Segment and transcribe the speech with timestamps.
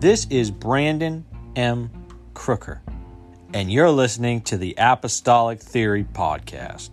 [0.00, 1.24] This is Brandon
[1.56, 1.90] M.
[2.32, 2.80] Crooker,
[3.52, 6.90] and you're listening to the Apostolic Theory Podcast.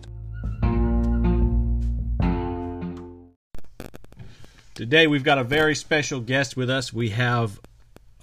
[4.74, 6.92] Today, we've got a very special guest with us.
[6.92, 7.60] We have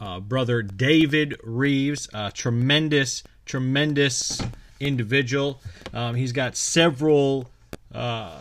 [0.02, 4.42] uh, brother David Rives, a tremendous, tremendous
[4.82, 5.62] individual.
[5.94, 7.50] Um, he's got several
[7.96, 8.38] uh,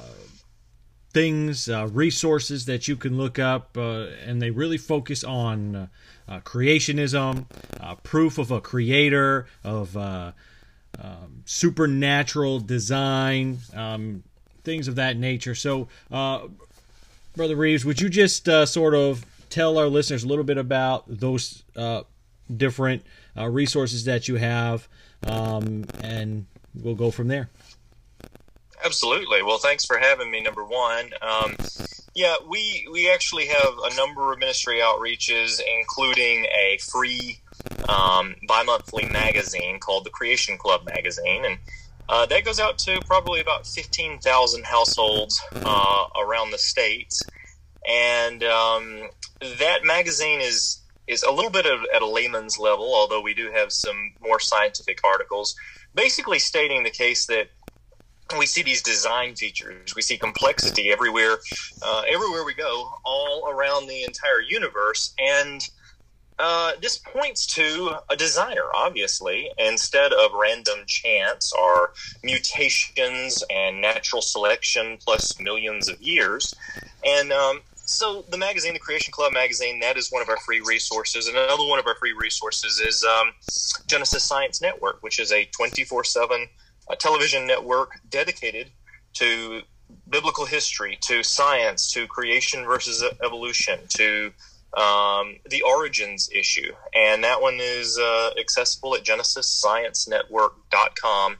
[1.12, 5.88] things, uh, resources that you can look up, uh, and they really focus on
[6.28, 7.46] uh, uh, creationism,
[7.80, 10.32] uh, proof of a creator, of um,
[11.44, 14.22] supernatural design, um,
[14.64, 15.54] things of that nature.
[15.54, 21.04] So, Brother Rives, would you just sort of tell our listeners a little bit about
[21.06, 21.64] those
[22.54, 23.04] different
[23.36, 24.88] resources that you have,
[25.26, 27.50] um, and we'll go from there.
[28.84, 29.42] Absolutely.
[29.42, 30.40] Well, thanks for having me.
[30.40, 31.56] Number one, um,
[32.14, 37.38] yeah, we we actually have a number of ministry outreaches, including a free
[37.88, 41.58] um, bi-monthly magazine called the Creation Club magazine, and
[42.08, 47.22] uh, that goes out to probably about fifteen thousand households uh, around the states.
[47.88, 49.08] And um,
[49.58, 53.50] that magazine is is a little bit of, at a layman's level, although we do
[53.50, 55.56] have some more scientific articles,
[55.94, 57.48] basically stating the case that
[58.38, 59.94] we see these design features.
[59.94, 61.38] We see complexity everywhere,
[61.82, 65.66] uh, everywhere we go, all around the entire universe, and
[66.38, 71.92] uh, this points to a designer, obviously, instead of random chance or
[72.24, 76.52] mutations and natural selection plus millions of years.
[77.06, 80.60] And um, so, the magazine, the Creation Club magazine, that is one of our free
[80.66, 81.28] resources.
[81.28, 83.32] And another one of our free resources is um,
[83.86, 86.48] Genesis Science Network, which is a 24 7
[86.92, 88.70] a television network dedicated
[89.14, 89.62] to
[90.08, 94.32] biblical history, to science, to creation versus evolution, to
[94.76, 96.72] um, the origins issue.
[96.94, 101.36] And that one is uh, accessible at genesissciencenetwork.com.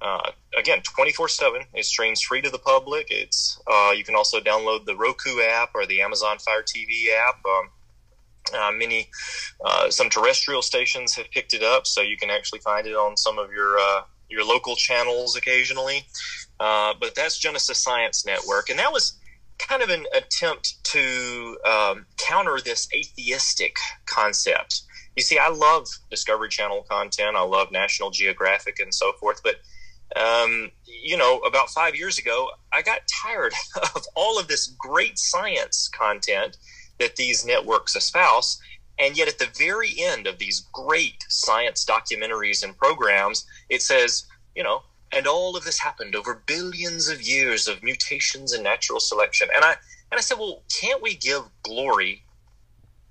[0.00, 1.62] Uh, again, 24 7.
[1.74, 3.08] It streams free to the public.
[3.10, 7.44] It's uh, You can also download the Roku app or the Amazon Fire TV app.
[7.44, 7.70] Um,
[8.54, 9.08] uh, many,
[9.64, 13.14] uh, some terrestrial stations have picked it up, so you can actually find it on
[13.16, 16.06] some of your uh, your local channels occasionally.
[16.60, 19.18] Uh, but that's Genesis Science Network, and that was
[19.58, 24.82] kind of an attempt to um, counter this atheistic concept.
[25.16, 27.36] You see, I love Discovery Channel content.
[27.36, 29.40] I love National Geographic and so forth.
[29.42, 29.56] But
[30.16, 33.52] um, you know, about five years ago, I got tired
[33.94, 36.56] of all of this great science content
[36.98, 38.58] that these networks espouse.
[39.00, 44.24] And yet, at the very end of these great science documentaries and programs, it says,
[44.56, 44.82] you know,
[45.12, 49.48] and all of this happened over billions of years of mutations and natural selection.
[49.54, 49.72] And I
[50.12, 52.24] and I said, well, can't we give glory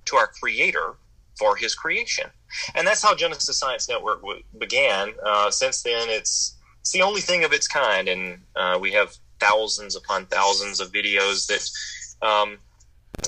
[0.05, 0.95] to our Creator
[1.39, 2.27] for His creation?
[2.75, 5.13] And that's how Genesis Science Network w- began.
[5.25, 9.15] Uh, since then, it's it's the only thing of its kind, and uh, we have
[9.39, 12.59] thousands upon thousands of videos that um,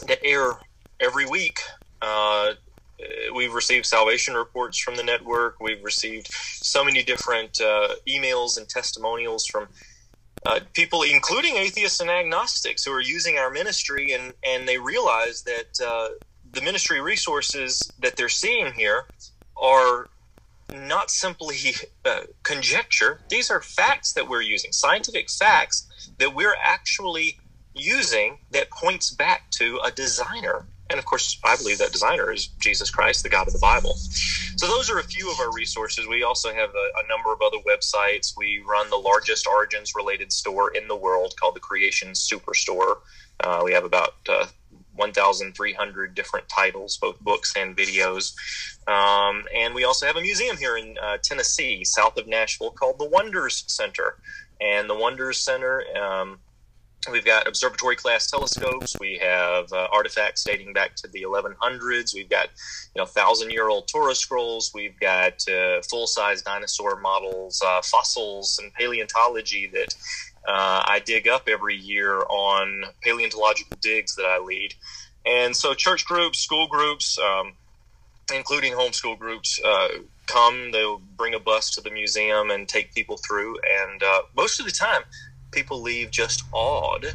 [0.07, 0.53] that air
[1.01, 1.59] every week
[2.01, 2.53] uh,
[3.33, 5.59] we've received salvation reports from the network.
[5.59, 9.67] We've received so many different uh, emails and testimonials from
[10.45, 15.43] uh, people, including atheists and agnostics, who are using our ministry, and and they realize
[15.43, 16.09] that uh,
[16.51, 19.05] the ministry resources that they're seeing here
[19.61, 20.07] are
[20.71, 21.57] not simply
[22.05, 23.21] uh, conjecture.
[23.29, 25.87] These are facts that we're using, scientific facts
[26.19, 27.39] that we're actually
[27.73, 32.47] using that points back to a designer and of course, I believe that designer is
[32.59, 33.93] Jesus Christ, the God of the Bible.
[33.93, 36.07] So those are a few of our resources.
[36.07, 38.33] We also have a, a number of other websites.
[38.35, 42.97] We run the largest Origins related store in the world called the Creation Superstore.
[43.41, 44.47] Uh, we have about uh,
[44.95, 48.33] 1,300 different titles, both books and videos.
[48.87, 52.99] Um, and we also have a museum here in uh, Tennessee, south of Nashville, called
[52.99, 54.15] the Wonders Center.
[54.59, 56.39] And the Wonders Center um,
[57.09, 58.99] We've got observatory class telescopes.
[58.99, 62.13] We have uh, artifacts dating back to the 1100s.
[62.13, 62.49] We've got,
[62.93, 64.71] you know, thousand year old Torah scrolls.
[64.73, 69.95] We've got uh, full size dinosaur models, uh, fossils, and paleontology that
[70.47, 74.73] uh, I dig up every year on paleontological digs that I lead.
[75.25, 77.53] And so, church groups, school groups, um,
[78.33, 79.87] including homeschool groups, uh,
[80.27, 80.71] come.
[80.71, 83.57] They'll bring a bus to the museum and take people through.
[83.59, 85.01] And uh, most of the time,
[85.53, 87.05] people leave just awed.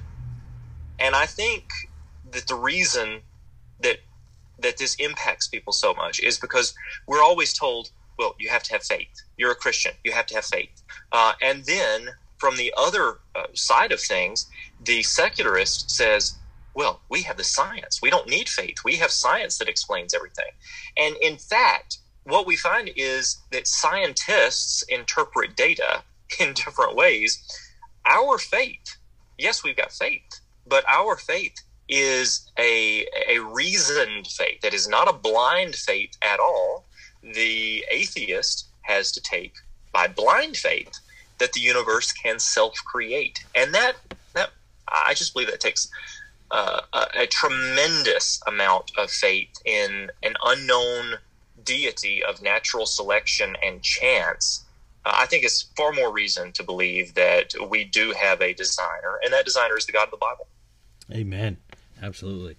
[1.01, 1.67] And I think
[2.33, 3.23] that the reason
[3.81, 3.99] that
[4.59, 6.75] that this impacts people so much is because
[7.09, 7.89] we're always told,
[8.19, 9.11] well, you have to have faith.
[9.37, 9.93] You're a Christian.
[10.05, 10.83] You have to have faith.
[11.13, 14.49] Uh, and then from the other uh, side of things,
[14.81, 16.39] the secularist says,
[16.75, 18.01] well, we have the science.
[18.03, 18.77] We don't need faith.
[18.85, 20.51] We have science that explains everything.
[20.97, 26.05] And in fact, what we find is that scientists interpret data
[26.41, 27.43] in different ways.
[28.07, 28.97] Our faith,
[29.39, 31.55] yes, we've got faith, but our faith
[31.89, 36.85] is a, a reasoned faith that is not a blind faith at all.
[37.23, 39.55] The atheist has to take
[39.93, 40.93] by blind faith
[41.39, 43.97] that the universe can self-create, and that
[44.35, 44.51] that
[44.89, 45.89] I just believe that takes
[46.51, 51.15] uh, a, a, tremendous amount of faith in an unknown
[51.65, 54.64] deity of natural selection and chance.
[55.05, 59.33] I think it's far more reason to believe that we do have a designer, and
[59.33, 60.47] that designer is the God of the Bible.
[61.13, 61.59] Amen.
[62.03, 62.57] Absolutely.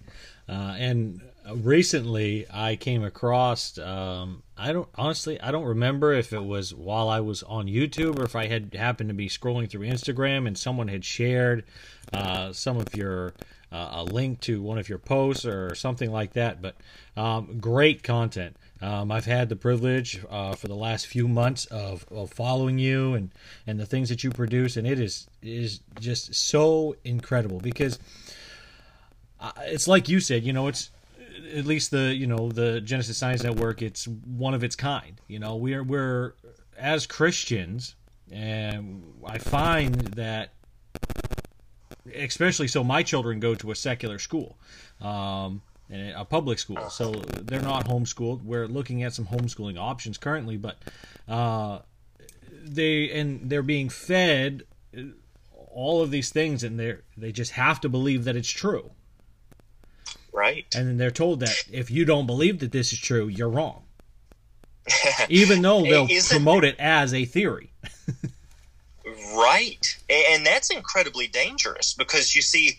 [0.48, 1.20] Uh, and
[1.54, 3.78] recently, I came across.
[3.78, 5.40] Um, I don't honestly.
[5.40, 8.74] I don't remember if it was while I was on YouTube or if I had
[8.74, 11.64] happened to be scrolling through Instagram and someone had shared
[12.12, 13.34] uh, some of your
[13.72, 16.62] uh, a link to one of your posts or something like that.
[16.62, 16.76] But
[17.16, 18.56] um, great content.
[18.82, 23.14] Um, I've had the privilege uh, for the last few months of, of following you
[23.14, 23.30] and,
[23.66, 27.98] and the things that you produce, and it is is just so incredible because
[29.40, 30.90] uh, it's like you said, you know, it's
[31.54, 33.80] at least the you know the Genesis Science Network.
[33.80, 35.20] It's one of its kind.
[35.26, 36.34] You know, we're we're
[36.76, 37.94] as Christians,
[38.30, 40.52] and I find that
[42.14, 44.58] especially so my children go to a secular school
[45.00, 46.90] um, and a public school.
[46.90, 48.42] So they're not homeschooled.
[48.42, 50.76] We're looking at some homeschooling options currently but
[51.28, 51.80] uh,
[52.64, 54.64] they and they're being fed
[55.70, 58.90] all of these things and they they just have to believe that it's true.
[60.32, 60.66] Right.
[60.74, 63.82] And then they're told that if you don't believe that this is true you're wrong.
[65.28, 67.72] Even though they'll promote it as a theory.
[69.34, 69.96] Right.
[70.08, 72.78] And that's incredibly dangerous because you see,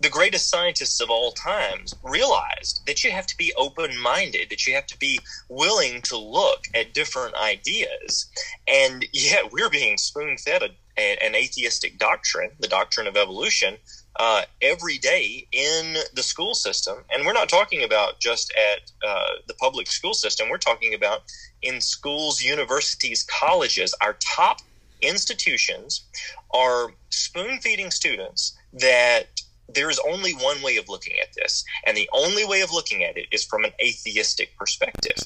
[0.00, 4.66] the greatest scientists of all times realized that you have to be open minded, that
[4.66, 8.26] you have to be willing to look at different ideas.
[8.66, 10.62] And yet, we're being spoon fed
[10.96, 13.76] an atheistic doctrine, the doctrine of evolution,
[14.18, 16.98] uh, every day in the school system.
[17.10, 21.22] And we're not talking about just at uh, the public school system, we're talking about
[21.62, 23.94] in schools, universities, colleges.
[24.02, 24.60] Our top
[25.00, 26.04] institutions
[26.52, 29.40] are spoon feeding students that
[29.74, 33.04] there is only one way of looking at this, and the only way of looking
[33.04, 35.16] at it is from an atheistic perspective.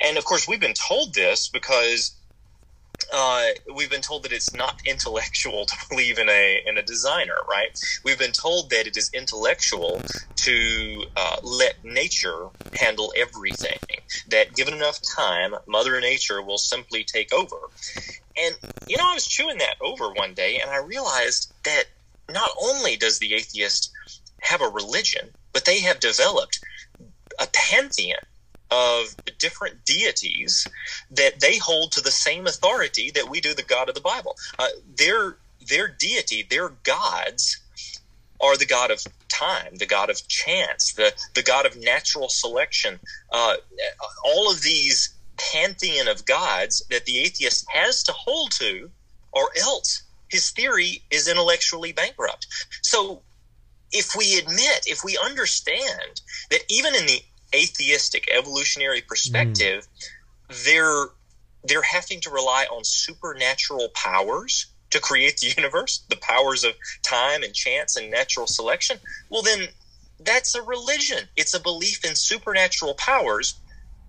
[0.00, 2.16] And of course, we've been told this because
[3.12, 7.36] uh, we've been told that it's not intellectual to believe in a in a designer,
[7.50, 7.78] right?
[8.04, 10.00] We've been told that it is intellectual
[10.36, 13.78] to uh, let nature handle everything.
[14.28, 17.56] That given enough time, Mother Nature will simply take over.
[18.36, 18.56] And,
[18.88, 21.84] you know, I was chewing that over one day and I realized that
[22.30, 23.90] not only does the atheist
[24.42, 26.60] have a religion, but they have developed
[27.40, 28.18] a pantheon
[28.70, 30.68] of different deities
[31.10, 34.36] that they hold to the same authority that we do the God of the Bible.
[34.58, 37.58] Uh, their their deity, their gods,
[38.40, 43.00] are the God of time, the God of chance, the the God of natural selection.
[43.32, 43.56] Uh,
[44.24, 48.90] all of these pantheon of gods that the atheist has to hold to,
[49.32, 52.46] or else his theory is intellectually bankrupt.
[52.82, 53.22] So,
[53.92, 57.20] if we admit, if we understand that even in the
[57.54, 60.64] atheistic evolutionary perspective, mm.
[60.64, 61.06] they're
[61.64, 67.42] they're having to rely on supernatural powers to create the universe, the powers of time
[67.42, 68.98] and chance and natural selection.
[69.28, 69.68] Well, then
[70.18, 71.28] that's a religion.
[71.36, 73.54] It's a belief in supernatural powers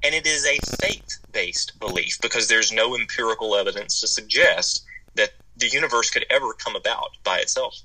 [0.03, 5.31] and it is a faith based belief because there's no empirical evidence to suggest that
[5.57, 7.81] the universe could ever come about by itself.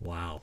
[0.00, 0.42] Wow.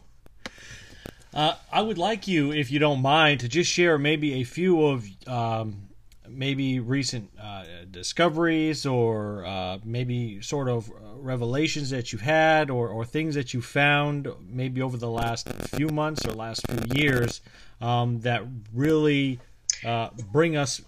[1.33, 4.85] Uh, I would like you, if you don't mind, to just share maybe a few
[4.85, 5.89] of um,
[6.27, 13.05] maybe recent uh, discoveries or uh, maybe sort of revelations that you've had or, or
[13.05, 17.41] things that you found maybe over the last few months or last few years
[17.81, 19.39] um, that really
[19.85, 20.81] uh, bring us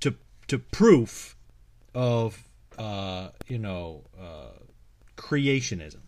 [0.00, 0.14] to
[0.48, 1.36] to proof
[1.94, 2.42] of
[2.78, 4.58] uh, you know uh,
[5.16, 6.00] creationism.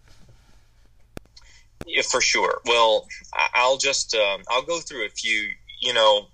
[1.84, 2.60] Yeah, for sure.
[2.64, 3.06] Well,
[3.54, 5.48] I'll just um, I'll go through a few.
[5.80, 6.28] You know,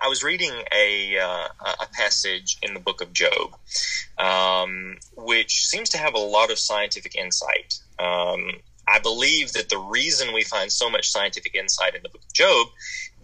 [0.00, 1.48] I was reading a uh,
[1.80, 3.56] a passage in the book of Job,
[4.18, 7.74] um, which seems to have a lot of scientific insight.
[7.98, 8.50] Um,
[8.88, 12.32] I believe that the reason we find so much scientific insight in the book of
[12.32, 12.68] Job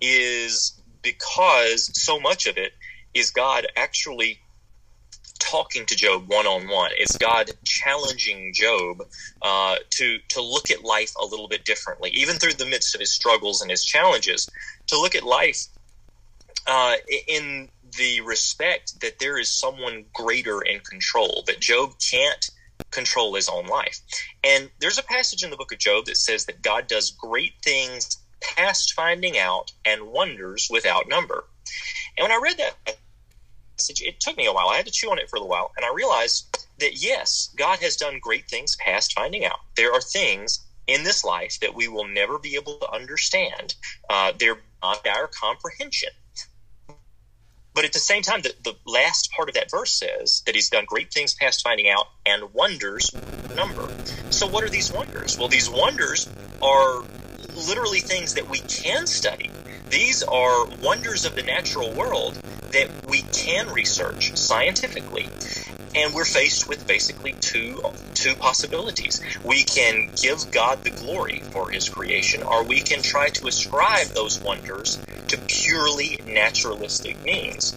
[0.01, 2.73] is because so much of it
[3.15, 4.41] is God actually
[5.41, 6.91] talking to Job one on one.
[6.97, 9.03] It's God challenging Job
[9.43, 13.01] uh, to to look at life a little bit differently, even through the midst of
[13.01, 14.51] his struggles and his challenges,
[14.89, 15.67] to look at life
[16.67, 16.95] uh,
[17.27, 17.69] in
[17.99, 21.43] the respect that there is someone greater in control.
[21.47, 22.51] That Job can't
[22.93, 24.01] control his own life.
[24.45, 27.55] And there's a passage in the book of Job that says that God does great
[27.65, 31.45] things past finding out and wonders without number.
[32.17, 32.99] And when I read that
[33.91, 34.69] passage, it took me a while.
[34.69, 35.73] I had to chew on it for a little while.
[35.77, 39.59] And I realized that yes, God has done great things past finding out.
[39.77, 43.75] There are things in this life that we will never be able to understand.
[44.09, 46.11] Uh, they're beyond our comprehension.
[47.73, 50.69] But at the same time, the, the last part of that verse says that he's
[50.69, 53.15] done great things past finding out and wonders
[53.55, 53.89] number.
[54.31, 55.39] So, what are these wonders?
[55.39, 56.29] Well, these wonders
[56.61, 57.05] are
[57.69, 59.51] literally things that we can study.
[59.89, 62.41] These are wonders of the natural world
[62.73, 65.29] that we can research scientifically
[65.95, 67.83] and we're faced with basically two
[68.15, 69.21] two possibilities.
[69.45, 74.09] We can give God the glory for his creation or we can try to ascribe
[74.09, 74.99] those wonders
[75.29, 77.75] to purely naturalistic means.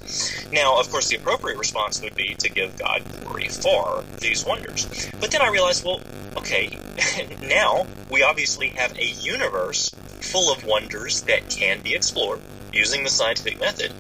[0.52, 5.10] Now, of course, the appropriate response would be to give God glory for these wonders.
[5.20, 6.02] But then I realized, well,
[6.38, 6.78] okay,
[7.42, 9.90] now we obviously have a universe
[10.22, 12.42] full of wonders that can be explored
[12.74, 13.94] using the scientific method.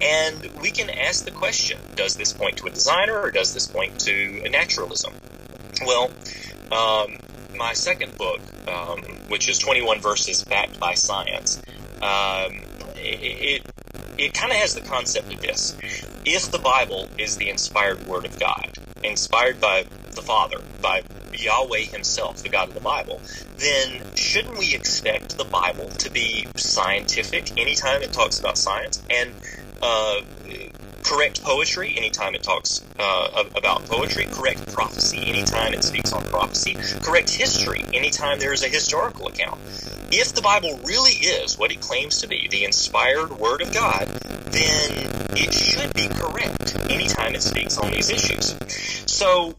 [0.00, 3.66] And we can ask the question does this point to a designer or does this
[3.66, 5.14] point to a naturalism?
[5.84, 6.10] Well,
[6.72, 7.18] um,
[7.56, 11.60] my second book, um, which is 21 verses backed by science,
[12.00, 12.60] um,
[12.96, 13.66] it, it,
[14.18, 15.76] it kind of has the concept of this.
[16.24, 18.70] If the Bible is the inspired word of God,
[19.02, 21.02] inspired by the Father, by
[21.40, 23.20] Yahweh himself, the God of the Bible,
[23.58, 29.32] then shouldn't we expect the Bible to be scientific anytime it talks about science and
[29.82, 30.20] uh,
[31.02, 36.76] correct poetry anytime it talks uh, about poetry, correct prophecy anytime it speaks on prophecy,
[37.02, 39.60] correct history anytime there is a historical account?
[40.12, 44.06] If the Bible really is what it claims to be, the inspired Word of God,
[44.06, 44.90] then
[45.36, 48.56] it should be correct anytime it speaks on these issues.
[49.06, 49.54] So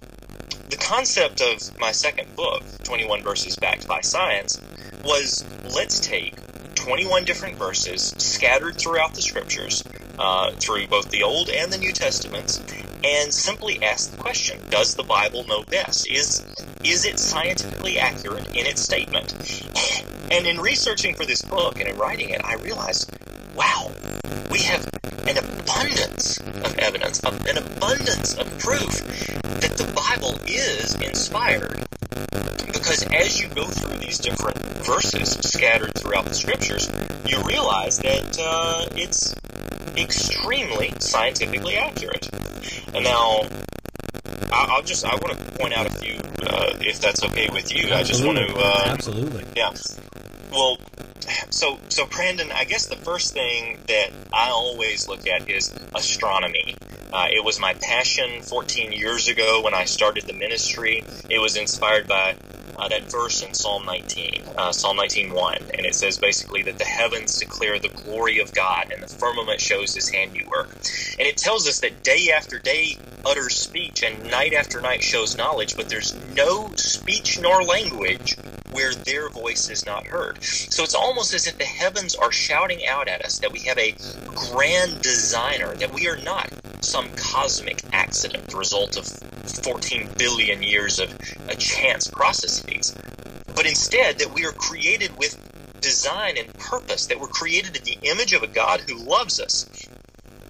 [0.72, 4.60] the concept of my second book, 21 Verses Backed by Science,
[5.04, 5.44] was
[5.76, 6.34] let's take
[6.76, 9.84] 21 different verses scattered throughout the scriptures,
[10.18, 12.64] uh, through both the Old and the New Testaments,
[13.04, 16.10] and simply ask the question Does the Bible know best?
[16.10, 16.46] Is,
[16.86, 19.36] is it scientifically accurate in its statement?
[20.32, 23.12] And in researching for this book and in writing it, I realized
[23.54, 23.92] wow,
[24.50, 24.90] we have
[25.28, 31.86] an abundance of evidence, an abundance of proof that the Bible is inspired.
[32.68, 36.90] Because as you go through these different verses scattered throughout the scriptures,
[37.26, 39.34] you realize that uh, it's
[39.96, 42.30] extremely scientifically accurate.
[42.94, 43.42] And now,
[44.52, 47.90] I'll just, I want to point out a few, uh, if that's okay with you.
[47.90, 47.94] Absolutely.
[47.94, 48.56] I just want to.
[48.56, 49.46] Uh, Absolutely.
[49.56, 49.72] Yeah.
[50.52, 50.78] Well,
[51.50, 56.76] so so Brandon, I guess the first thing that I always look at is astronomy.
[57.14, 61.04] Uh, it was my passion 14 years ago when I started the ministry.
[61.30, 62.36] It was inspired by
[62.78, 66.86] uh, that verse in Psalm 19, uh, Psalm 19:1, and it says basically that the
[66.86, 70.70] heavens declare the glory of God and the firmament shows His handiwork.
[71.20, 75.38] And it tells us that day after day utters speech and night after night shows
[75.38, 78.36] knowledge, but there's no speech nor language
[78.72, 80.44] where their voice is not heard.
[80.44, 83.78] So it's almost as if the heavens are shouting out at us that we have
[83.78, 83.96] a
[84.34, 86.52] grand designer, that we are not
[86.82, 89.06] some cosmic accident, the result of
[89.64, 91.16] 14 billion years of
[91.48, 92.96] a chance processes,
[93.56, 95.38] but instead that we are created with
[95.82, 99.66] design and purpose, that we're created in the image of a God who loves us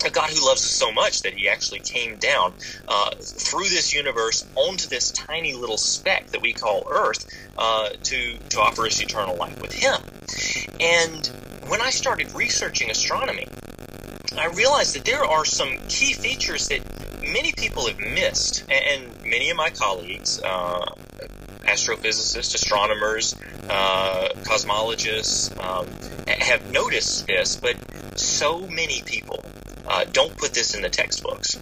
[0.03, 2.53] a God who loves us so much that he actually came down
[2.88, 7.25] uh, through this universe onto this tiny little speck that we call Earth
[7.58, 10.00] uh, to, to offer us eternal life with him.
[10.79, 11.27] And
[11.67, 13.48] when I started researching astronomy,
[14.38, 16.81] I realized that there are some key features that
[17.22, 20.86] many people have missed, and many of my colleagues, uh,
[21.65, 23.36] astrophysicists, astronomers,
[23.70, 25.88] uh, cosmologists, um,
[26.27, 27.75] have noticed this, but
[28.17, 29.43] so many people
[29.91, 31.60] uh, don't put this in the textbooks.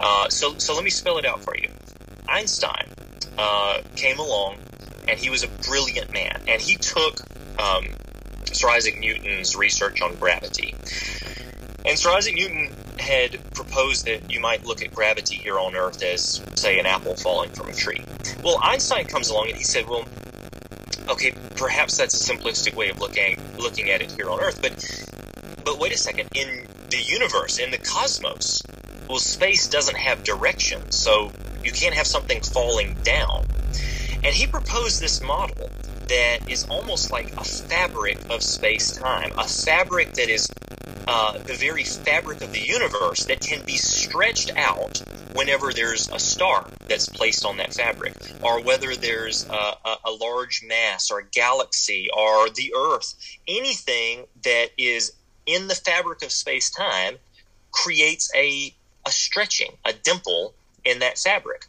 [0.00, 1.68] Uh, so, so let me spell it out for you.
[2.28, 2.88] Einstein
[3.38, 4.56] uh, came along,
[5.06, 7.20] and he was a brilliant man, and he took
[7.60, 7.84] um,
[8.46, 10.74] Sir Isaac Newton's research on gravity.
[11.86, 16.02] And Sir Isaac Newton had proposed that you might look at gravity here on Earth
[16.02, 18.04] as, say, an apple falling from a tree.
[18.42, 20.04] Well, Einstein comes along and he said, well,
[21.08, 24.74] okay, perhaps that's a simplistic way of looking looking at it here on Earth, but
[25.64, 28.62] but wait a second, in the universe, in the cosmos,
[29.08, 31.32] Well, space doesn't have direction, so
[31.64, 33.46] you can't have something falling down.
[34.24, 35.70] And he proposed this model
[36.08, 40.48] that is almost like a fabric of space time, a fabric that is
[41.06, 45.02] uh, the very fabric of the universe that can be stretched out
[45.34, 50.10] whenever there's a star that's placed on that fabric, or whether there's a, a, a
[50.10, 53.14] large mass or a galaxy or the Earth,
[53.46, 55.12] anything that is
[55.48, 57.16] in the fabric of space time
[57.72, 58.72] creates a,
[59.06, 61.66] a stretching, a dimple in that fabric.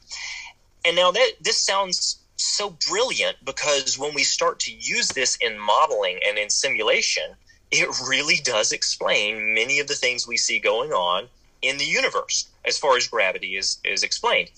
[0.86, 5.58] And now that this sounds so brilliant because when we start to use this in
[5.58, 7.36] modeling and in simulation,
[7.72, 11.28] it really does explain many of the things we see going on
[11.62, 14.50] in the universe as far as gravity is, is explained.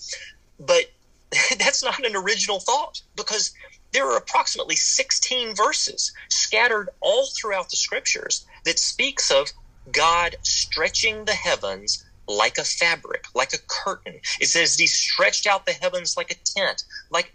[0.58, 0.90] But
[1.58, 3.52] that's not an original thought because
[3.92, 9.52] there are approximately 16 verses scattered all throughout the scriptures that speaks of
[9.90, 14.20] God stretching the heavens like a fabric, like a curtain.
[14.40, 16.84] It says he stretched out the heavens like a tent.
[17.10, 17.32] Like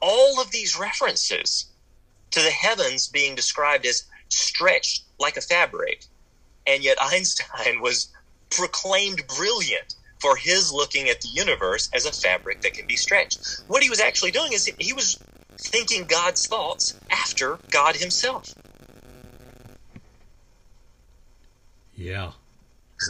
[0.00, 1.66] all of these references
[2.30, 6.04] to the heavens being described as stretched like a fabric.
[6.66, 8.10] And yet Einstein was
[8.50, 13.40] proclaimed brilliant for his looking at the universe as a fabric that can be stretched.
[13.66, 15.18] What he was actually doing is he was
[15.58, 18.54] thinking God's thoughts after God himself.
[22.02, 22.32] Yeah.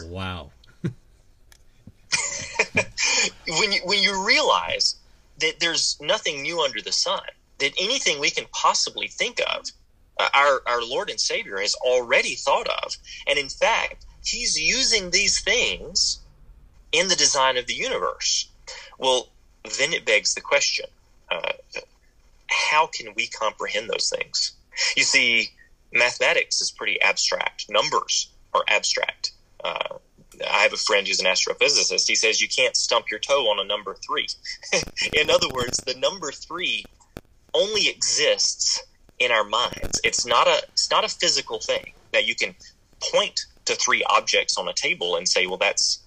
[0.04, 0.50] Wow.
[3.48, 4.96] when you when you realize
[5.38, 7.22] that there's nothing new under the sun,
[7.58, 9.64] that anything we can possibly think of,
[10.20, 12.92] uh, our our Lord and Savior has already thought of,
[13.26, 16.20] and in fact, He's using these things
[16.92, 18.50] in the design of the universe.
[18.98, 19.30] Well,
[19.78, 20.84] then it begs the question:
[21.30, 21.52] uh,
[22.50, 24.52] How can we comprehend those things?
[24.98, 25.48] You see,
[25.94, 27.64] mathematics is pretty abstract.
[27.70, 29.32] Numbers are abstract.
[29.62, 29.98] Uh,
[30.50, 32.08] I have a friend who's an astrophysicist.
[32.08, 34.26] He says you can't stump your toe on a number three.
[35.12, 36.84] in other words, the number three
[37.54, 38.82] only exists
[39.18, 40.00] in our minds.
[40.04, 42.54] It's not a it's not a physical thing that you can
[43.12, 46.00] point to three objects on a table and say, well, that's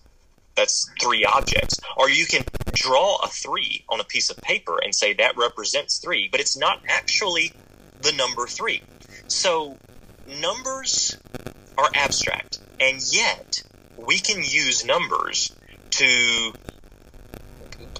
[0.55, 1.79] that's three objects.
[1.97, 5.99] Or you can draw a three on a piece of paper and say that represents
[5.99, 7.51] three, but it's not actually
[8.01, 8.81] the number three.
[9.27, 9.77] So
[10.41, 11.17] numbers
[11.77, 13.63] are abstract, and yet
[13.97, 15.51] we can use numbers
[15.91, 16.53] to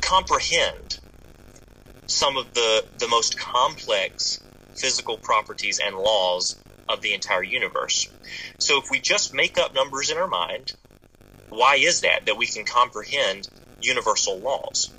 [0.02, 1.00] comprehend
[2.08, 4.40] some of the, the most complex
[4.76, 6.56] physical properties and laws
[6.88, 8.08] of the entire universe.
[8.60, 10.74] So if we just make up numbers in our mind,
[11.50, 12.26] why is that?
[12.26, 13.48] That we can comprehend
[13.82, 14.92] universal laws.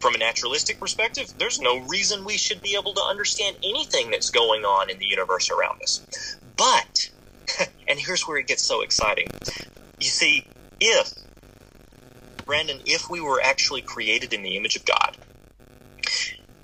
[0.00, 4.30] From a naturalistic perspective, there's no reason we should be able to understand anything that's
[4.30, 6.36] going on in the universe around us.
[6.56, 7.10] But,
[7.88, 9.26] and here's where it gets so exciting.
[10.00, 10.46] You see,
[10.80, 11.12] if,
[12.44, 15.16] Brandon, if we were actually created in the image of God,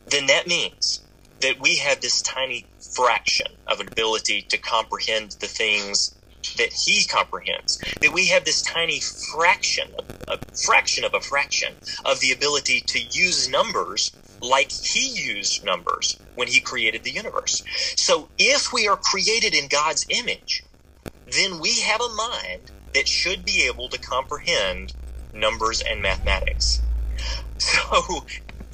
[0.07, 1.01] then that means
[1.41, 6.15] that we have this tiny fraction of an ability to comprehend the things
[6.57, 7.79] that he comprehends.
[8.03, 9.01] That we have this tiny
[9.35, 9.89] fraction,
[10.29, 14.13] a, fraction of a fraction of the ability to use numbers
[14.43, 17.63] like he used numbers when he created the universe.
[17.97, 20.65] So if we are created in God's image,
[21.27, 24.95] then we have a mind that should be able to comprehend
[25.33, 26.83] numbers and mathematics.
[27.59, 28.25] So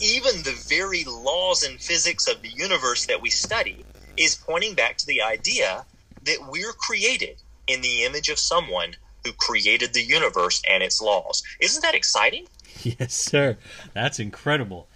[0.01, 3.85] even the very laws and physics of the universe that we study
[4.17, 5.87] is pointing back to the idea
[6.23, 11.43] that we're created in the image of someone who created the universe and its laws.
[11.61, 12.47] Isn't that exciting?
[12.83, 13.57] Yes, sir.
[13.95, 14.89] That's incredible.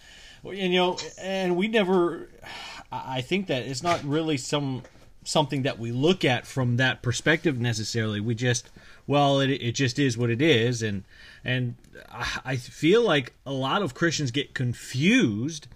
[0.43, 2.29] Well, you know, and we never
[2.93, 4.85] I think that it's not really some
[5.25, 8.21] something that we look at from that perspective necessarily.
[8.21, 8.71] We just
[9.07, 11.05] well, it it just is what it is and
[11.45, 11.75] and
[12.45, 15.67] I feel like a lot of Christians get confused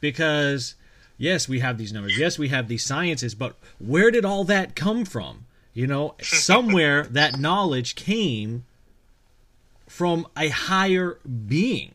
[0.00, 0.74] because
[1.18, 2.18] yes, we have these numbers.
[2.18, 5.46] Yes, we have these sciences, but where did all that come from?
[5.74, 8.64] You know, somewhere that knowledge came
[9.88, 11.94] from a higher being.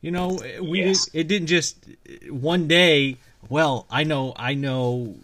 [0.00, 1.08] You know, we yes.
[1.14, 1.86] it didn't just
[2.28, 3.16] one day.
[3.48, 5.16] Well, I know, I know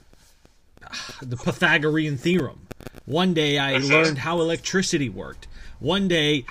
[1.22, 2.66] the Pythagorean theorem.
[3.04, 5.46] One day I learned how electricity worked.
[5.78, 6.44] One day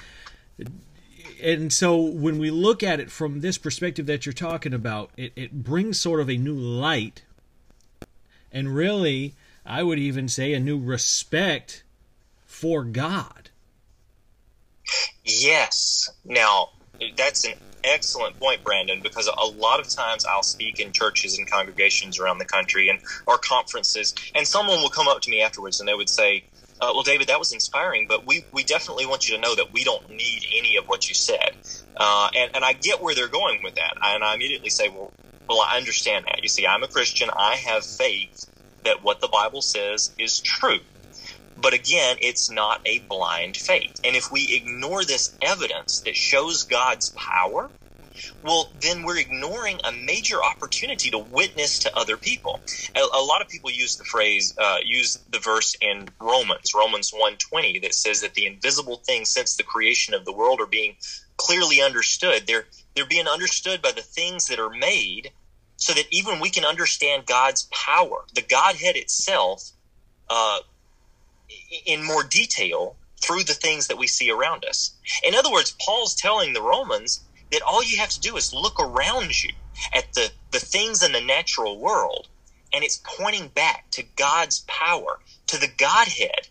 [1.41, 5.31] and so when we look at it from this perspective that you're talking about, it,
[5.35, 7.23] it brings sort of a new light
[8.51, 11.83] and really, I would even say, a new respect
[12.45, 13.49] for God.
[15.23, 16.09] Yes.
[16.25, 16.69] Now,
[17.17, 21.49] that's an excellent point, Brandon, because a lot of times I'll speak in churches and
[21.49, 25.79] congregations around the country and or conferences, and someone will come up to me afterwards
[25.79, 26.43] and they would say,
[26.81, 29.73] uh, well, David, that was inspiring, but we, we definitely want you to know that
[29.73, 31.51] we don't need any of what you said.
[31.97, 33.93] Uh, and, and I get where they're going with that.
[34.01, 35.11] And I immediately say, well,
[35.49, 36.41] well, I understand that.
[36.41, 37.29] You see, I'm a Christian.
[37.35, 38.45] I have faith
[38.85, 40.79] that what the Bible says is true.
[41.61, 43.99] But again, it's not a blind faith.
[44.03, 47.71] And if we ignore this evidence that shows God's power,
[48.43, 52.63] well, then we're ignoring a major opportunity to witness to other people.
[52.95, 57.11] A, a lot of people use the phrase, uh, use the verse in Romans, Romans
[57.11, 60.95] 1.20, that says that the invisible things since the creation of the world are being
[61.37, 62.47] clearly understood.
[62.47, 65.31] They're, they're being understood by the things that are made
[65.77, 69.71] so that even we can understand God's power, the Godhead itself,
[70.29, 70.59] uh,
[71.85, 74.95] in more detail through the things that we see around us.
[75.23, 78.79] In other words, Paul's telling the Romans that all you have to do is look
[78.79, 79.51] around you
[79.93, 82.27] at the, the things in the natural world,
[82.73, 86.47] and it's pointing back to God's power, to the Godhead.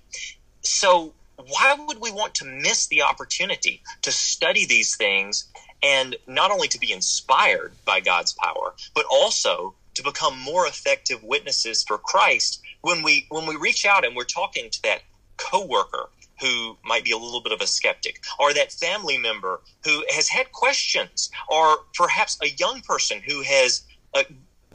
[0.65, 5.51] So, why would we want to miss the opportunity to study these things
[5.83, 11.23] and not only to be inspired by God's power, but also to become more effective
[11.25, 15.03] witnesses for Christ when we when we reach out and we're talking to that
[15.37, 16.11] coworker
[16.41, 20.29] who might be a little bit of a skeptic, or that family member who has
[20.29, 23.83] had questions, or perhaps a young person who has
[24.15, 24.23] uh,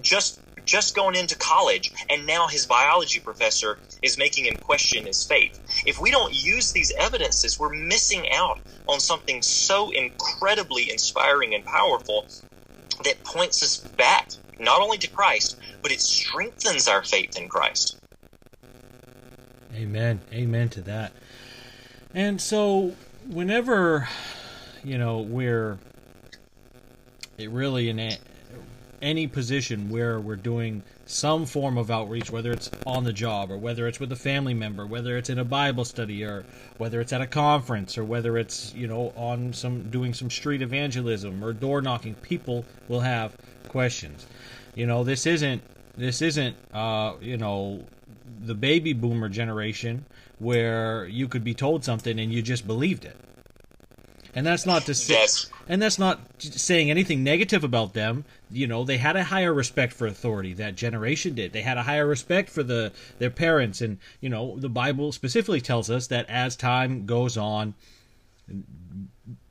[0.01, 5.25] just just going into college and now his biology professor is making him question his
[5.25, 5.59] faith.
[5.85, 11.65] If we don't use these evidences, we're missing out on something so incredibly inspiring and
[11.65, 12.27] powerful
[13.03, 17.97] that points us back not only to Christ, but it strengthens our faith in Christ.
[19.75, 20.19] Amen.
[20.31, 21.11] Amen to that.
[22.13, 22.95] And so,
[23.27, 24.07] whenever,
[24.83, 25.79] you know, we're
[27.37, 27.99] it really in
[29.03, 33.57] any position where we're doing some form of outreach, whether it's on the job or
[33.57, 36.45] whether it's with a family member, whether it's in a Bible study or
[36.77, 40.61] whether it's at a conference or whether it's, you know, on some doing some street
[40.61, 43.35] evangelism or door knocking, people will have
[43.67, 44.25] questions.
[44.73, 45.61] You know, this isn't
[45.97, 47.83] this isn't uh, you know,
[48.41, 50.05] the baby boomer generation
[50.39, 53.17] where you could be told something and you just believed it.
[54.35, 55.49] And that's not to say, Yes.
[55.67, 58.25] and that's not saying anything negative about them.
[58.51, 60.53] You know, they had a higher respect for authority.
[60.53, 61.53] That generation did.
[61.53, 65.61] They had a higher respect for the their parents, and you know, the Bible specifically
[65.61, 67.75] tells us that as time goes on,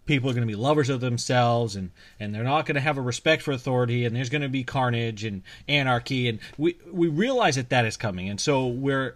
[0.06, 2.98] people are going to be lovers of themselves and and they're not going to have
[2.98, 7.06] a respect for authority and there's going to be carnage and anarchy and we we
[7.08, 9.14] realize that that is coming and so we're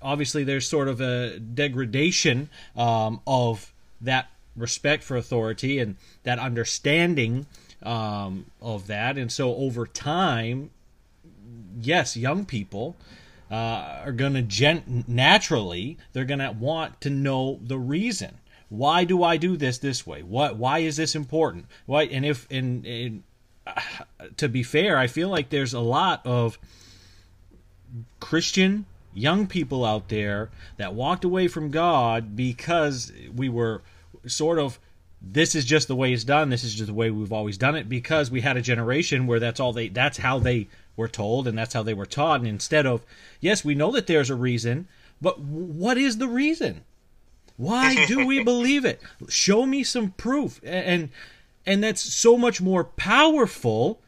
[0.00, 7.46] obviously there's sort of a degradation um, of that respect for authority and that understanding
[7.82, 10.70] um, of that and so over time
[11.80, 12.96] yes young people
[13.50, 18.36] uh, are going to gen- naturally they're going to want to know the reason
[18.70, 20.22] why do I do this this way?
[20.22, 20.56] What?
[20.56, 21.66] Why is this important?
[21.86, 22.04] Why?
[22.04, 23.22] And if and, and
[23.66, 23.80] uh,
[24.38, 26.56] to be fair, I feel like there's a lot of
[28.20, 33.82] Christian young people out there that walked away from God because we were
[34.26, 34.78] sort of
[35.22, 36.48] this is just the way it's done.
[36.48, 39.40] This is just the way we've always done it because we had a generation where
[39.40, 42.48] that's all they that's how they were told and that's how they were taught and
[42.48, 43.04] instead of
[43.40, 44.88] yes, we know that there's a reason,
[45.20, 46.84] but what is the reason?
[47.56, 49.02] Why do we believe it?
[49.28, 50.60] Show me some proof.
[50.64, 51.10] And
[51.66, 54.00] and that's so much more powerful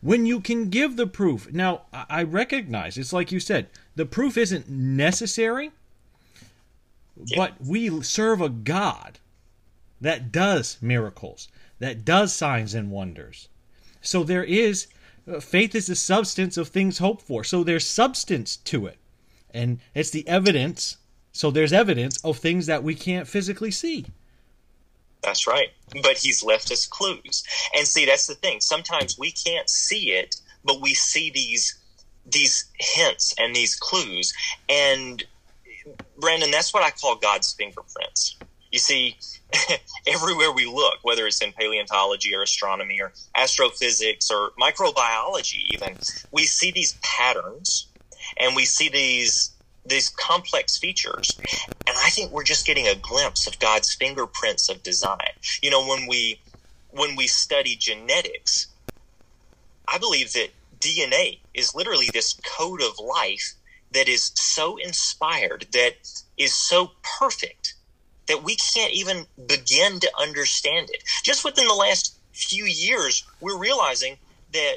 [0.00, 1.52] when you can give the proof.
[1.52, 5.72] Now, I recognize it's like you said, the proof isn't necessary,
[7.34, 9.18] but we serve a God
[10.00, 13.48] that does miracles, that does signs and wonders.
[14.00, 14.86] So there is
[15.30, 17.44] uh, faith is the substance of things hoped for.
[17.44, 18.98] So there's substance to it.
[19.52, 20.98] And it's the evidence
[21.38, 24.06] so there's evidence of things that we can't physically see.
[25.22, 25.68] That's right.
[26.02, 27.44] But he's left us clues.
[27.76, 28.60] And see, that's the thing.
[28.60, 30.34] Sometimes we can't see it,
[30.64, 31.78] but we see these
[32.26, 34.34] these hints and these clues.
[34.68, 35.22] And
[36.18, 38.36] Brandon, that's what I call God's fingerprints.
[38.72, 39.16] You see,
[40.08, 45.98] everywhere we look, whether it's in paleontology or astronomy or astrophysics or microbiology, even,
[46.32, 47.90] we see these patterns
[48.38, 49.54] and we see these
[49.86, 51.38] these complex features.
[51.88, 55.18] And I think we're just getting a glimpse of God's fingerprints of design.
[55.62, 56.42] You know, when we
[56.90, 58.68] when we study genetics,
[59.88, 63.54] I believe that DNA is literally this code of life
[63.92, 65.94] that is so inspired, that
[66.38, 67.74] is so perfect
[68.28, 71.02] that we can't even begin to understand it.
[71.24, 74.18] Just within the last few years, we're realizing
[74.52, 74.76] that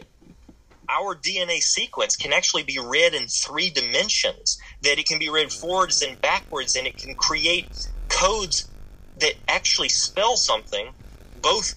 [0.89, 5.51] our DNA sequence can actually be read in three dimensions, that it can be read
[5.51, 7.69] forwards and backwards, and it can create
[8.09, 8.71] codes
[9.15, 10.93] that actually spell something
[11.35, 11.75] both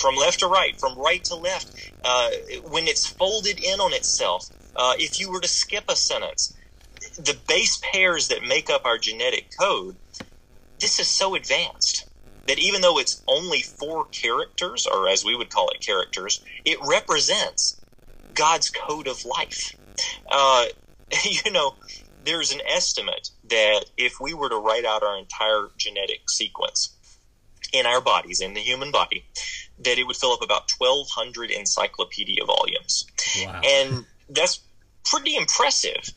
[0.00, 1.70] from left to right, from right to left,
[2.04, 2.30] uh,
[2.64, 4.46] when it's folded in on itself.
[4.76, 6.54] Uh, if you were to skip a sentence,
[7.18, 9.96] the base pairs that make up our genetic code,
[10.80, 12.06] this is so advanced
[12.46, 16.78] that even though it's only four characters, or as we would call it characters, it
[16.86, 17.80] represents
[18.34, 19.76] God's code of life.
[20.30, 20.66] Uh,
[21.24, 21.74] you know,
[22.24, 26.92] there's an estimate that if we were to write out our entire genetic sequence
[27.72, 29.24] in our bodies, in the human body,
[29.78, 33.06] that it would fill up about 1,200 encyclopedia volumes.
[33.44, 33.60] Wow.
[33.64, 34.60] And that's
[35.04, 36.10] pretty impressive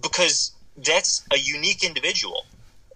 [0.00, 2.44] because that's a unique individual.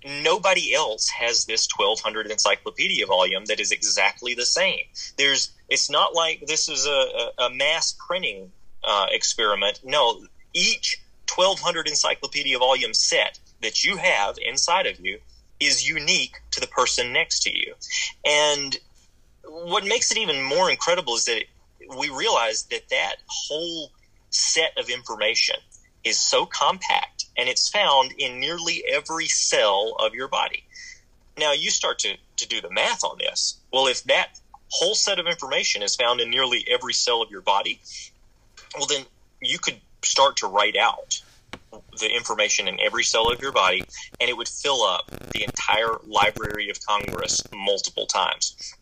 [0.04, 4.80] Nobody else has this 1200 encyclopedia volume that is exactly the same.
[5.18, 8.50] There's, it's not like this is a, a, mass printing
[8.82, 9.80] uh, experiment.
[9.84, 10.22] No,
[10.54, 11.02] each
[11.34, 15.18] 1200 encyclopedia volume set that you have inside of you
[15.60, 17.74] is unique to the person next to you.
[18.24, 18.78] And
[19.44, 21.44] what makes it even more incredible is that
[21.98, 23.90] we realize that that whole
[24.30, 25.56] set of information
[26.04, 30.62] is so compact and it's found in nearly every cell of your body.
[31.38, 33.56] Now you start to, to do the math on this.
[33.72, 37.40] Well, if that whole set of information is found in nearly every cell of your
[37.40, 37.80] body,
[38.76, 39.06] well, then
[39.40, 41.22] you could start to write out
[41.98, 43.84] the information in every cell of your body
[44.20, 48.74] and it would fill up the entire Library of Congress multiple times.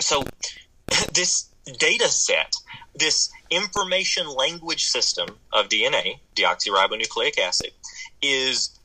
[0.00, 0.24] So
[1.12, 2.54] this data set
[2.98, 7.70] this information language system of DNA, deoxyribonucleic acid,
[8.22, 8.78] is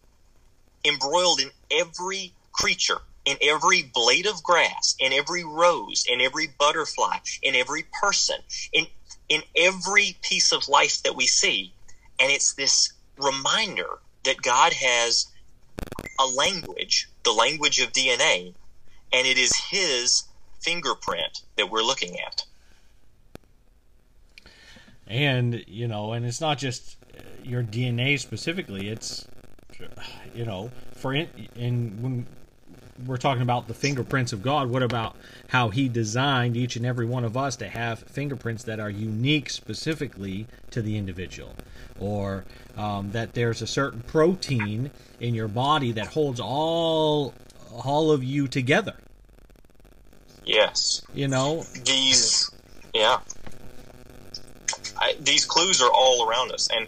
[0.86, 7.18] embroiled in every creature, in every blade of grass, in every rose, in every butterfly,
[7.42, 8.38] in every person,
[8.72, 8.88] in
[9.30, 11.74] in every piece of life that we see.
[12.20, 15.28] And it's this reminder that God has
[16.20, 18.54] a language, the language of DNA,
[19.12, 20.24] and it is his
[20.62, 22.44] fingerprint that we're looking at
[25.08, 26.98] and you know, and it's not just
[27.44, 28.90] your DNA specifically.
[28.90, 29.28] It's
[30.34, 32.26] you know, for in, in when
[33.06, 35.16] we're talking about the fingerprints of God, what about
[35.50, 39.50] how He designed each and every one of us to have fingerprints that are unique
[39.50, 41.56] specifically to the individual?
[42.00, 42.46] Or
[42.78, 47.34] um, that there's a certain protein in your body that holds all
[47.72, 48.96] all of you together.
[50.46, 51.02] Yes.
[51.14, 52.52] You know these.
[52.94, 53.20] Yeah.
[54.98, 56.68] I, these clues are all around us.
[56.72, 56.88] And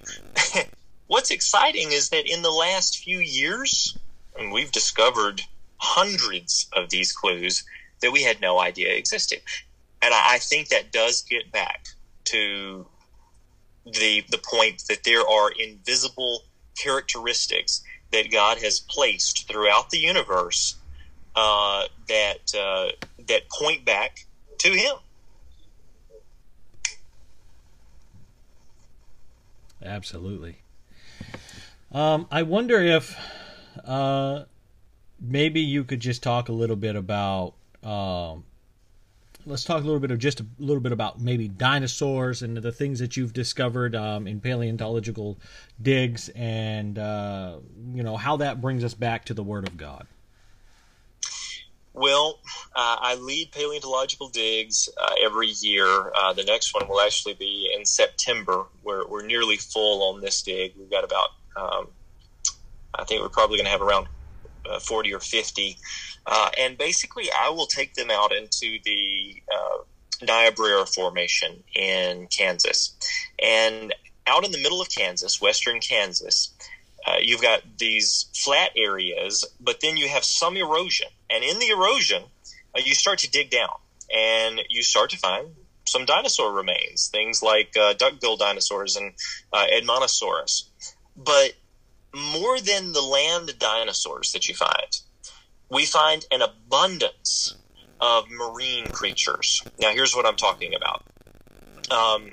[1.07, 3.97] what's exciting is that in the last few years,
[4.37, 5.41] and we've discovered
[5.77, 7.63] hundreds of these clues
[8.01, 9.41] that we had no idea existed.
[10.01, 11.85] And I, I think that does get back
[12.25, 12.85] to
[13.85, 16.43] the the point that there are invisible
[16.77, 20.75] characteristics that God has placed throughout the universe
[21.35, 22.91] uh, that uh,
[23.27, 24.19] that point back
[24.59, 24.95] to Him.
[29.85, 30.57] Absolutely.
[31.91, 33.17] Um, I wonder if
[33.85, 34.43] uh,
[35.19, 37.53] maybe you could just talk a little bit about.
[37.83, 38.43] Um,
[39.45, 42.71] let's talk a little bit of just a little bit about maybe dinosaurs and the
[42.71, 45.37] things that you've discovered um, in paleontological
[45.81, 47.57] digs, and uh,
[47.93, 50.07] you know how that brings us back to the Word of God.
[51.95, 52.41] Well,
[52.75, 56.11] uh, I lead paleontological digs uh, every year.
[56.13, 58.65] Uh, the next one will actually be in September.
[58.83, 60.73] We're, we're nearly full on this dig.
[60.77, 61.87] We've got about, um,
[62.93, 64.07] I think we're probably going to have around
[64.69, 65.77] uh, 40 or 50.
[66.25, 72.93] Uh, and basically, I will take them out into the uh, Niobrara Formation in Kansas.
[73.41, 73.95] And
[74.27, 76.53] out in the middle of Kansas, western Kansas,
[77.21, 81.07] you've got these flat areas, but then you have some erosion.
[81.29, 82.23] And in the erosion,
[82.75, 83.75] uh, you start to dig down
[84.13, 85.47] and you start to find
[85.87, 89.13] some dinosaur remains, things like uh, duckbill dinosaurs and
[89.53, 90.63] uh, Edmontosaurus.
[91.15, 91.53] But
[92.13, 94.99] more than the land dinosaurs that you find,
[95.69, 97.55] we find an abundance
[98.01, 99.63] of marine creatures.
[99.79, 101.03] Now, here's what I'm talking about.
[101.91, 102.31] Um,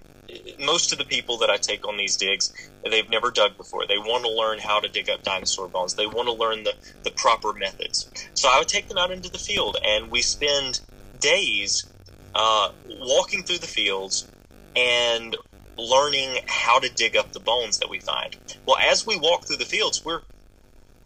[0.58, 2.52] most of the people that I take on these digs,
[2.88, 3.86] they've never dug before.
[3.86, 5.94] They want to learn how to dig up dinosaur bones.
[5.94, 8.10] They want to learn the, the proper methods.
[8.34, 10.80] So I would take them out into the field, and we spend
[11.18, 11.84] days
[12.34, 14.28] uh, walking through the fields
[14.74, 15.36] and
[15.76, 18.36] learning how to dig up the bones that we find.
[18.66, 20.22] Well, as we walk through the fields, we're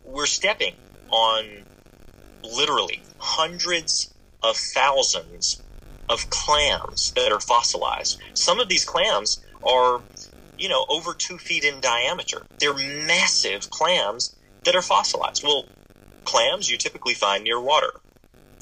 [0.05, 0.75] we're stepping
[1.11, 1.65] on
[2.45, 5.65] literally hundreds of thousands
[6.09, 8.19] of clams that are fossilized.
[8.35, 10.01] Some of these clams are,
[10.59, 12.47] you know, over two feet in diameter.
[12.59, 15.42] They're massive clams that are fossilized.
[15.42, 15.64] Well,
[16.25, 17.92] clams you typically find near water.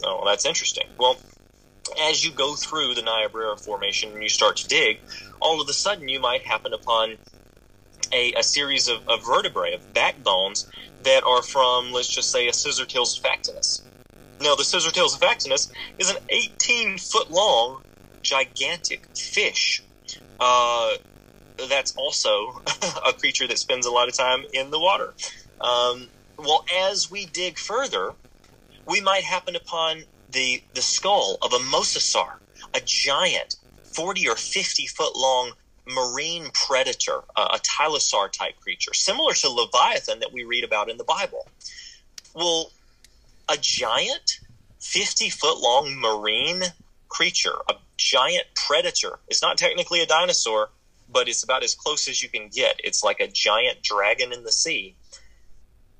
[0.02, 0.87] Oh, that's interesting.
[0.98, 1.16] Well,
[2.00, 5.00] as you go through the Niobrara Formation and you start to dig,
[5.40, 7.16] all of a sudden you might happen upon
[8.12, 10.70] a, a series of, of, vertebrae, of backbones,
[11.02, 13.83] that are from, let's just say, a Scissortailzophanctinus.
[14.44, 17.80] Now, the Xiphactinus is an 18 foot long,
[18.22, 19.83] gigantic fish.
[20.38, 20.90] Uh,
[21.70, 22.61] that's also
[23.07, 25.14] a creature that spends a lot of time in the water.
[25.62, 28.12] Um, well, as we dig further,
[28.87, 32.35] we might happen upon the, the skull of a mosasaur,
[32.74, 33.57] a giant
[33.94, 35.52] 40 or 50 foot long
[35.88, 41.04] marine predator, a tylosaur type creature, similar to Leviathan that we read about in the
[41.04, 41.48] Bible.
[42.35, 42.70] Well,
[43.48, 44.40] a giant
[44.80, 46.62] 50 foot long marine
[47.09, 50.70] creature, a giant predator, it's not technically a dinosaur,
[51.09, 52.80] but it's about as close as you can get.
[52.83, 54.96] It's like a giant dragon in the sea.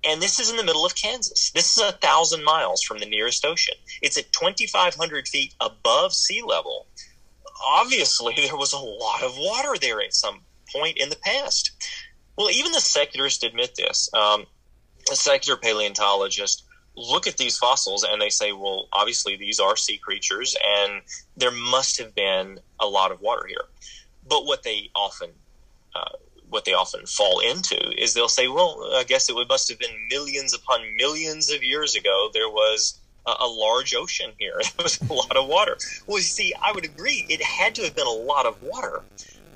[0.07, 1.51] And this is in the middle of Kansas.
[1.51, 3.77] This is a thousand miles from the nearest ocean.
[4.03, 6.87] It's at 2,500 feet above sea level.
[7.65, 11.71] Obviously, there was a lot of water there at some point in the past.
[12.37, 14.11] Well, even the secularists admit this.
[14.13, 14.45] Um,
[15.11, 16.65] a secular paleontologist
[16.97, 21.03] look at these fossils and they say, well, obviously these are sea creatures and
[21.37, 23.65] there must have been a lot of water here.
[24.29, 25.31] But what they often
[25.95, 26.17] uh,
[26.49, 30.09] what they often fall into is they'll say, well, I guess it must have been
[30.09, 32.31] millions upon millions of years ago.
[32.33, 34.61] There was a, a large ocean here.
[34.77, 35.77] There was a lot of water.
[36.07, 37.27] Well, you see, I would agree.
[37.29, 39.03] It had to have been a lot of water.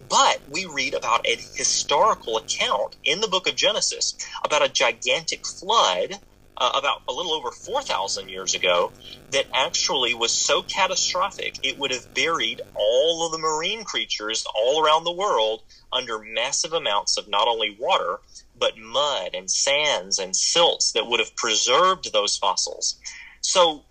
[0.08, 5.46] But we read about a historical account in the book of Genesis about a gigantic
[5.46, 6.18] flood
[6.58, 8.92] uh, about a little over 4,000 years ago
[9.30, 14.84] that actually was so catastrophic it would have buried all of the marine creatures all
[14.84, 18.18] around the world under massive amounts of not only water,
[18.58, 22.98] but mud and sands and silts that would have preserved those fossils.
[23.40, 23.84] So,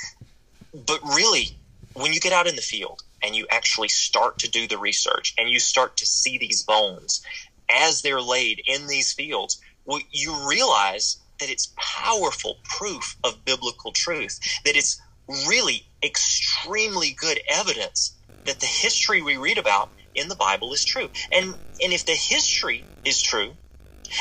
[0.73, 1.57] But really,
[1.93, 5.35] when you get out in the field and you actually start to do the research
[5.39, 7.23] and you start to see these bones
[7.71, 13.93] as they're laid in these fields, well, you realize that it's powerful proof of biblical
[13.93, 15.01] truth, that it's
[15.49, 21.11] really extremely good evidence that the history we read about in the Bible is true.
[21.33, 23.57] And and if the history is true,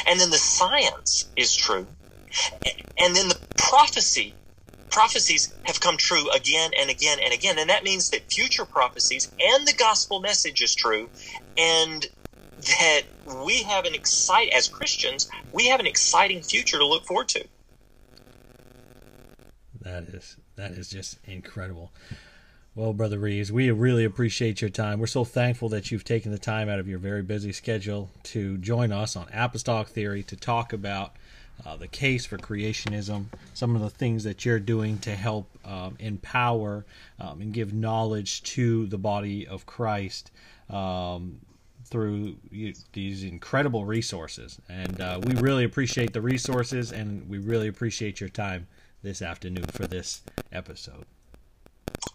[0.08, 1.88] and then the science is true,
[3.00, 4.38] and then the prophecy
[4.94, 7.58] prophecies have come true again and again and again.
[7.58, 11.10] And that means that future prophecies and the gospel message is true,
[11.58, 12.06] and
[12.62, 13.02] that
[13.44, 17.44] we have an excite as Christians, we have an exciting future to look forward to.
[19.82, 21.92] That is that is just incredible.
[22.76, 25.00] Well, Brother Rives, we really appreciate your time.
[25.00, 28.58] We're so thankful that you've taken the time out of your very busy schedule to
[28.58, 31.16] join us on Apostolic Theory to talk about
[31.66, 35.96] uh, the case for creationism, some of the things that you're doing to help um,
[36.00, 36.86] empower
[37.20, 40.32] um, and give knowledge to the body of Christ
[40.70, 41.40] um,
[41.86, 44.60] through you, these incredible resources.
[44.68, 48.68] And uh, we really appreciate the resources and we really appreciate your time
[49.02, 51.06] this afternoon for this episode.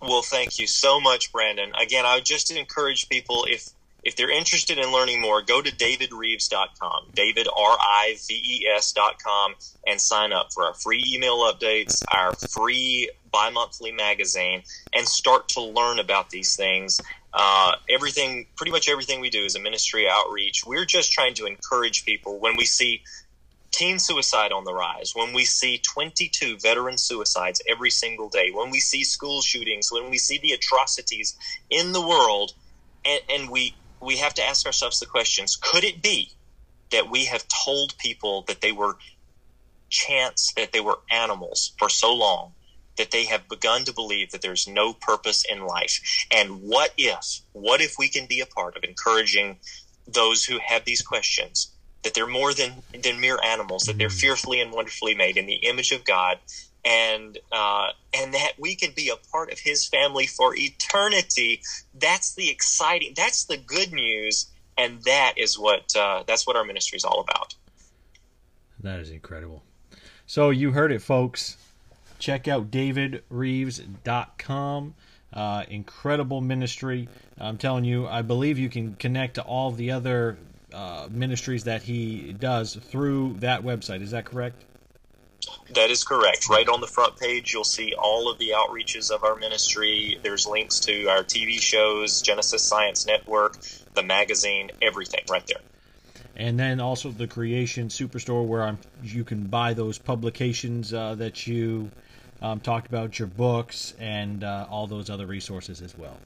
[0.01, 1.73] Well, thank you so much, Brandon.
[1.81, 3.71] Again, I would just encourage people if
[4.03, 9.55] if they're interested in learning more, go to davidrives.com, David R I V E S.com,
[9.87, 14.63] and sign up for our free email updates, our free bi monthly magazine,
[14.95, 17.01] and start to learn about these things.
[17.35, 20.65] Uh, everything, pretty much everything we do is a ministry outreach.
[20.65, 23.03] We're just trying to encourage people when we see
[23.71, 28.71] teen suicide on the rise, when we see 22 veteran suicides every single day, when
[28.71, 31.37] we see school shootings, when we see the atrocities
[31.69, 32.53] in the world,
[33.05, 36.31] and, and we we have to ask ourselves the questions could it be
[36.91, 38.97] that we have told people that they were
[39.91, 42.53] chance, that they were animals for so long
[42.97, 46.27] that they have begun to believe that there's no purpose in life?
[46.31, 49.59] And what if, what if we can be a part of encouraging
[50.07, 51.71] those who have these questions
[52.03, 54.15] that they're more than, than mere animals, that they're hmm.
[54.15, 56.39] fearfully and wonderfully made in the image of God,
[56.89, 61.61] and uh, and that we can be a part of His family for eternity.
[61.95, 63.13] That's the exciting.
[63.15, 67.21] That's the good news, and that is what uh, that's what our ministry is all
[67.21, 67.55] about.
[68.81, 69.63] That is incredible.
[70.27, 71.59] So you heard it, folks.
[72.19, 74.95] Check out davidrives.com.
[75.33, 77.09] Uh, incredible ministry.
[77.39, 80.39] I'm telling you, I believe you can connect to all the other
[80.73, 84.01] uh, ministries that he does through that website.
[84.03, 84.65] Is that correct?
[85.75, 86.49] That is correct.
[86.49, 90.19] Right on the front page, you'll see all of the outreaches of our ministry.
[90.23, 93.59] There's links to our TV shows, Genesis Science Network,
[93.95, 95.61] the magazine, everything right there.
[96.37, 101.47] And then also the Creation Superstore, where I'm, you can buy those publications uh, that
[101.47, 101.91] you
[102.41, 106.17] um, talked about, your books, and uh, all those other resources as well.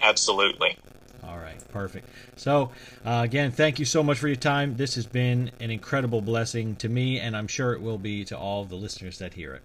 [0.00, 0.76] Absolutely.
[1.28, 2.08] All right, perfect.
[2.36, 2.70] So,
[3.04, 4.76] uh, again, thank you so much for your time.
[4.76, 8.38] This has been an incredible blessing to me, and I'm sure it will be to
[8.38, 9.62] all the listeners that hear it.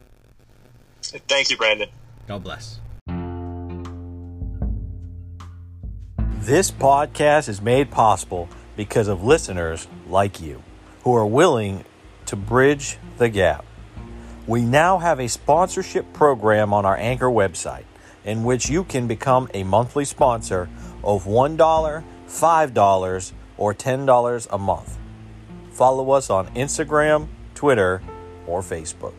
[1.28, 1.88] Thank you, Brandon.
[2.28, 2.80] God bless.
[6.42, 10.62] This podcast is made possible because of listeners like you
[11.04, 11.86] who are willing
[12.26, 13.64] to bridge the gap.
[14.48, 17.86] We now have a sponsorship program on our Anchor website
[18.26, 20.70] in which you can become a monthly sponsor
[21.04, 24.98] of $1, $5, or $10 a month.
[25.72, 28.02] Follow us on Instagram, Twitter,
[28.48, 29.14] or Facebook.